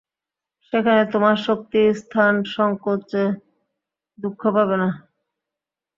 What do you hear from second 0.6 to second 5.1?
সেখানে তোমার শক্তি স্থান-সংকোচে দুঃখ পাবে না।